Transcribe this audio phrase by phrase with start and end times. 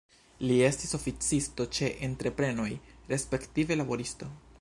[0.43, 2.69] Li estis oficisto ĉe entreprenoj,
[3.13, 4.31] respektive laboristo.